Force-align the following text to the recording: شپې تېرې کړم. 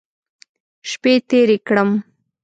شپې 0.89 1.13
تېرې 1.29 1.57
کړم. 1.67 1.89